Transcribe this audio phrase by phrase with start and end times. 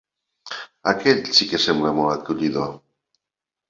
[0.93, 2.77] Aquell, sí que sembla molt acollidor.